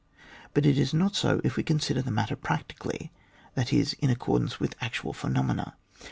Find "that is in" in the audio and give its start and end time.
3.53-4.09